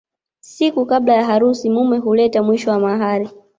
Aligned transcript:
Siku 0.39 0.85
kabla 0.85 1.13
ya 1.13 1.25
harusi 1.25 1.69
mume 1.69 1.97
huleta 1.97 2.43
mwisho 2.43 2.71
wa 2.71 2.79
mahari 2.79 3.29